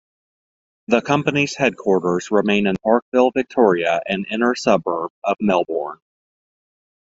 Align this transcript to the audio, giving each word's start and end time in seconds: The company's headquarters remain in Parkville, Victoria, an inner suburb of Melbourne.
The 0.87 1.01
company's 1.03 1.55
headquarters 1.55 2.31
remain 2.31 2.65
in 2.65 2.75
Parkville, 2.83 3.29
Victoria, 3.29 4.01
an 4.07 4.25
inner 4.31 4.55
suburb 4.55 5.11
of 5.23 5.35
Melbourne. 5.39 5.99